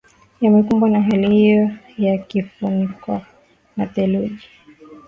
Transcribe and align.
yamekumbwa 0.41 0.89
na 0.89 1.01
hali 1.01 1.29
hiyo 1.29 1.69
ya 1.97 2.17
kufunikwa 2.17 3.21
na 3.77 3.85
theluji 3.87 4.47